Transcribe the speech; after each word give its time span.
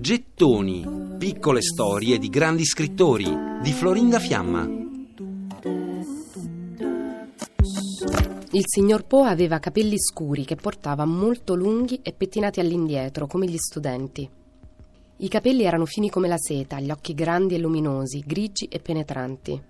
Gettoni, 0.00 0.82
piccole 1.18 1.60
storie 1.60 2.18
di 2.18 2.30
grandi 2.30 2.64
scrittori 2.64 3.26
di 3.60 3.70
Florinda 3.70 4.18
Fiamma. 4.18 4.66
Il 8.52 8.62
signor 8.64 9.04
Poe 9.04 9.28
aveva 9.28 9.58
capelli 9.58 9.98
scuri 9.98 10.46
che 10.46 10.56
portava 10.56 11.04
molto 11.04 11.54
lunghi 11.54 12.00
e 12.02 12.14
pettinati 12.14 12.60
all'indietro, 12.60 13.26
come 13.26 13.46
gli 13.46 13.58
studenti. 13.58 14.26
I 15.18 15.28
capelli 15.28 15.64
erano 15.64 15.84
fini 15.84 16.08
come 16.08 16.28
la 16.28 16.38
seta, 16.38 16.80
gli 16.80 16.90
occhi 16.90 17.12
grandi 17.12 17.56
e 17.56 17.58
luminosi, 17.58 18.24
grigi 18.26 18.68
e 18.70 18.78
penetranti. 18.78 19.62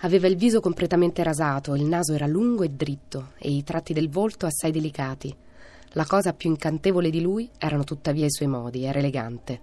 Aveva 0.00 0.26
il 0.26 0.36
viso 0.36 0.60
completamente 0.60 1.22
rasato, 1.22 1.74
il 1.74 1.84
naso 1.84 2.12
era 2.12 2.26
lungo 2.26 2.62
e 2.62 2.68
dritto 2.68 3.30
e 3.38 3.50
i 3.50 3.64
tratti 3.64 3.94
del 3.94 4.10
volto 4.10 4.44
assai 4.44 4.70
delicati. 4.70 5.34
La 5.96 6.06
cosa 6.06 6.32
più 6.32 6.50
incantevole 6.50 7.08
di 7.08 7.20
lui 7.20 7.48
erano 7.56 7.84
tuttavia 7.84 8.26
i 8.26 8.30
suoi 8.30 8.48
modi, 8.48 8.82
era 8.84 8.98
elegante. 8.98 9.60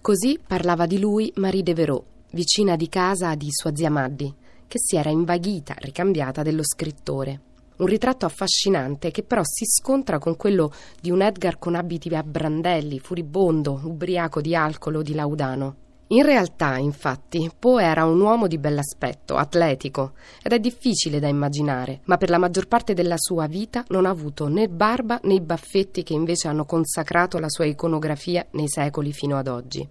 Così 0.00 0.40
parlava 0.44 0.86
di 0.86 0.98
lui 0.98 1.32
Marie 1.36 1.62
Devereux, 1.62 2.02
vicina 2.32 2.74
di 2.74 2.88
casa 2.88 3.36
di 3.36 3.46
sua 3.50 3.72
zia 3.72 3.88
Maddi, 3.88 4.34
che 4.66 4.78
si 4.80 4.96
era 4.96 5.10
invaghita, 5.10 5.74
ricambiata 5.78 6.42
dello 6.42 6.64
scrittore. 6.64 7.40
Un 7.76 7.86
ritratto 7.86 8.26
affascinante 8.26 9.12
che 9.12 9.22
però 9.22 9.42
si 9.44 9.64
scontra 9.64 10.18
con 10.18 10.36
quello 10.36 10.72
di 11.00 11.12
un 11.12 11.22
Edgar 11.22 11.58
con 11.60 11.76
abiti 11.76 12.12
a 12.12 12.24
brandelli, 12.24 12.98
furibondo, 12.98 13.80
ubriaco 13.84 14.40
di 14.40 14.56
alcol 14.56 14.96
o 14.96 15.02
di 15.02 15.14
laudano. 15.14 15.76
In 16.12 16.24
realtà, 16.24 16.76
infatti, 16.76 17.50
Poe 17.58 17.82
era 17.82 18.04
un 18.04 18.20
uomo 18.20 18.46
di 18.46 18.58
bell'aspetto, 18.58 19.36
atletico, 19.36 20.12
ed 20.42 20.52
è 20.52 20.58
difficile 20.58 21.20
da 21.20 21.28
immaginare, 21.28 22.00
ma 22.04 22.18
per 22.18 22.28
la 22.28 22.36
maggior 22.36 22.68
parte 22.68 22.92
della 22.92 23.16
sua 23.16 23.46
vita 23.46 23.82
non 23.88 24.04
ha 24.04 24.10
avuto 24.10 24.46
né 24.46 24.68
barba 24.68 25.18
né 25.22 25.32
i 25.32 25.40
baffetti 25.40 26.02
che 26.02 26.12
invece 26.12 26.48
hanno 26.48 26.66
consacrato 26.66 27.38
la 27.38 27.48
sua 27.48 27.64
iconografia 27.64 28.46
nei 28.50 28.68
secoli 28.68 29.14
fino 29.14 29.38
ad 29.38 29.48
oggi. 29.48 29.88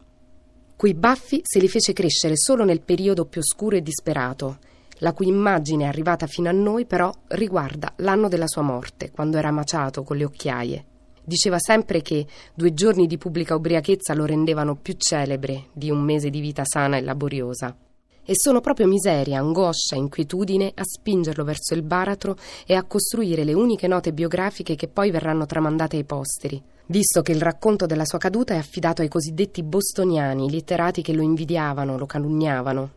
Quei 0.75 0.93
baffi 0.93 1.41
se 1.43 1.59
li 1.59 1.67
fece 1.67 1.91
crescere 1.91 2.37
solo 2.37 2.65
nel 2.65 2.81
periodo 2.81 3.25
più 3.25 3.41
oscuro 3.41 3.75
e 3.75 3.81
disperato, 3.81 4.59
la 4.99 5.13
cui 5.13 5.27
immagine 5.27 5.87
arrivata 5.87 6.27
fino 6.27 6.49
a 6.49 6.53
noi 6.53 6.85
però 6.85 7.11
riguarda 7.29 7.93
l'anno 7.97 8.27
della 8.27 8.47
sua 8.47 8.61
morte, 8.61 9.09
quando 9.09 9.37
era 9.37 9.49
maciato 9.49 10.03
con 10.03 10.17
le 10.17 10.25
occhiaie. 10.25 10.85
Diceva 11.31 11.59
sempre 11.59 12.01
che 12.01 12.25
due 12.53 12.73
giorni 12.73 13.07
di 13.07 13.17
pubblica 13.17 13.55
ubriachezza 13.55 14.13
lo 14.13 14.25
rendevano 14.25 14.75
più 14.75 14.95
celebre 14.97 15.67
di 15.71 15.89
un 15.89 16.01
mese 16.01 16.29
di 16.29 16.41
vita 16.41 16.63
sana 16.65 16.97
e 16.97 17.01
laboriosa. 17.01 17.73
E 18.21 18.33
sono 18.33 18.59
proprio 18.59 18.85
miseria, 18.85 19.39
angoscia, 19.39 19.95
inquietudine 19.95 20.73
a 20.75 20.83
spingerlo 20.83 21.45
verso 21.45 21.73
il 21.73 21.83
baratro 21.83 22.35
e 22.65 22.75
a 22.75 22.83
costruire 22.83 23.45
le 23.45 23.53
uniche 23.53 23.87
note 23.87 24.11
biografiche 24.11 24.75
che 24.75 24.89
poi 24.89 25.09
verranno 25.09 25.45
tramandate 25.45 25.95
ai 25.95 26.03
posteri, 26.03 26.61
visto 26.87 27.21
che 27.21 27.31
il 27.31 27.41
racconto 27.41 27.85
della 27.85 28.03
sua 28.03 28.17
caduta 28.17 28.55
è 28.55 28.57
affidato 28.57 29.01
ai 29.01 29.07
cosiddetti 29.07 29.63
bostoniani, 29.63 30.49
litterati 30.49 31.01
che 31.01 31.13
lo 31.13 31.21
invidiavano, 31.21 31.97
lo 31.97 32.05
calunniavano 32.07 32.91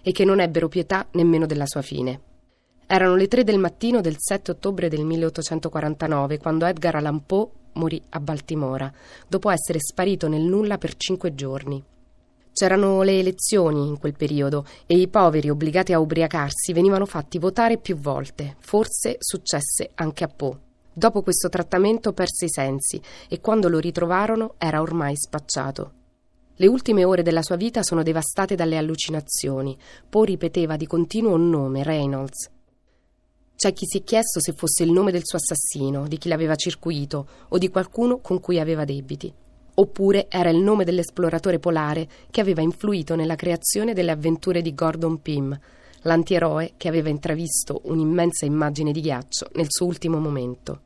e 0.00 0.10
che 0.10 0.24
non 0.24 0.40
ebbero 0.40 0.68
pietà 0.68 1.06
nemmeno 1.10 1.44
della 1.44 1.66
sua 1.66 1.82
fine. 1.82 2.32
Erano 2.86 3.16
le 3.16 3.28
tre 3.28 3.44
del 3.44 3.58
mattino 3.58 4.02
del 4.02 4.16
7 4.18 4.50
ottobre 4.50 4.88
del 4.88 5.04
1849 5.04 6.38
quando 6.38 6.66
Edgar 6.66 6.96
Allan 6.96 7.24
Poe 7.24 7.48
morì 7.72 8.00
a 8.10 8.20
Baltimora, 8.20 8.92
dopo 9.26 9.50
essere 9.50 9.80
sparito 9.80 10.28
nel 10.28 10.42
nulla 10.42 10.76
per 10.76 10.94
cinque 10.96 11.34
giorni. 11.34 11.82
C'erano 12.52 13.02
le 13.02 13.18
elezioni 13.18 13.88
in 13.88 13.98
quel 13.98 14.14
periodo 14.14 14.66
e 14.86 14.96
i 14.96 15.08
poveri 15.08 15.48
obbligati 15.48 15.92
a 15.92 15.98
ubriacarsi 15.98 16.72
venivano 16.72 17.06
fatti 17.06 17.38
votare 17.38 17.78
più 17.78 17.96
volte. 17.96 18.56
Forse 18.60 19.16
successe 19.18 19.90
anche 19.94 20.22
a 20.22 20.28
Poe. 20.28 20.56
Dopo 20.92 21.22
questo 21.22 21.48
trattamento 21.48 22.12
perse 22.12 22.44
i 22.44 22.50
sensi 22.50 23.00
e 23.28 23.40
quando 23.40 23.68
lo 23.68 23.78
ritrovarono 23.78 24.54
era 24.58 24.80
ormai 24.80 25.16
spacciato. 25.16 25.92
Le 26.54 26.66
ultime 26.68 27.02
ore 27.02 27.22
della 27.22 27.42
sua 27.42 27.56
vita 27.56 27.82
sono 27.82 28.04
devastate 28.04 28.54
dalle 28.54 28.76
allucinazioni. 28.76 29.76
Poe 30.08 30.26
ripeteva 30.26 30.76
di 30.76 30.86
continuo 30.86 31.34
un 31.34 31.50
nome, 31.50 31.82
Reynolds, 31.82 32.52
c'è 33.64 33.72
chi 33.72 33.86
si 33.86 33.98
è 33.98 34.04
chiesto 34.04 34.40
se 34.40 34.52
fosse 34.52 34.82
il 34.82 34.92
nome 34.92 35.10
del 35.10 35.24
suo 35.24 35.38
assassino, 35.38 36.06
di 36.06 36.18
chi 36.18 36.28
l'aveva 36.28 36.54
circuito 36.54 37.26
o 37.48 37.56
di 37.56 37.70
qualcuno 37.70 38.18
con 38.18 38.38
cui 38.38 38.60
aveva 38.60 38.84
debiti. 38.84 39.32
Oppure 39.76 40.26
era 40.28 40.50
il 40.50 40.58
nome 40.58 40.84
dell'esploratore 40.84 41.58
polare 41.58 42.06
che 42.30 42.42
aveva 42.42 42.60
influito 42.60 43.16
nella 43.16 43.36
creazione 43.36 43.94
delle 43.94 44.10
avventure 44.10 44.60
di 44.60 44.74
Gordon 44.74 45.22
Pym, 45.22 45.58
l'antieroe 46.02 46.74
che 46.76 46.88
aveva 46.88 47.08
intravisto 47.08 47.80
un'immensa 47.84 48.44
immagine 48.44 48.92
di 48.92 49.00
ghiaccio 49.00 49.48
nel 49.54 49.68
suo 49.70 49.86
ultimo 49.86 50.18
momento. 50.18 50.80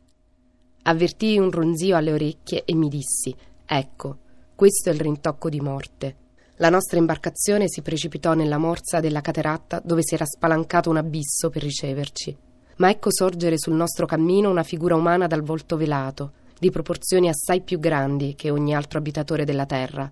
Avvertii 0.83 1.37
un 1.37 1.51
ronzio 1.51 1.97
alle 1.97 2.13
orecchie 2.13 2.63
e 2.65 2.77
mi 2.77 2.89
dissi: 2.89 3.35
Ecco, 3.67 4.19
questo 4.55 4.91
è 4.91 4.93
il 4.93 5.01
rintocco 5.01 5.49
di 5.49 5.61
morte. 5.61 6.17
La 6.59 6.71
nostra 6.71 6.99
imbarcazione 6.99 7.65
si 7.67 7.83
precipitò 7.83 8.35
nella 8.35 8.59
morsa 8.59 9.01
della 9.01 9.21
cateratta 9.21 9.83
dove 9.85 10.03
si 10.05 10.15
era 10.15 10.25
spalancato 10.25 10.91
un 10.91 10.99
abisso 10.99 11.51
per 11.51 11.63
riceverci 11.63 12.47
ma 12.79 12.91
ecco 12.91 13.13
sorgere 13.13 13.59
sul 13.59 13.75
nostro 13.75 14.07
cammino 14.07 14.51
una 14.51 14.63
figura 14.63 14.97
umana 14.97 15.27
dal 15.27 15.43
volto 15.43 15.77
velato, 15.77 16.33
di 16.59 16.71
proporzioni 16.71 17.29
assai 17.29 17.61
più 17.61 17.79
grandi 17.79 18.35
che 18.35 18.51
ogni 18.51 18.75
altro 18.75 18.99
abitatore 18.99 19.45
della 19.45 19.67
terra, 19.67 20.11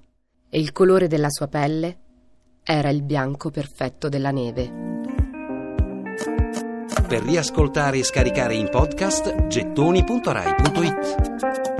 e 0.48 0.60
il 0.60 0.72
colore 0.72 1.08
della 1.08 1.30
sua 1.30 1.48
pelle 1.48 1.96
era 2.62 2.90
il 2.90 3.02
bianco 3.02 3.50
perfetto 3.50 4.08
della 4.08 4.30
neve. 4.30 4.84
Per 7.06 7.22
riascoltare 7.22 7.98
e 7.98 8.02
scaricare 8.02 8.54
in 8.54 8.68
podcast 8.68 9.46
gettoni.rai.it 9.46 11.75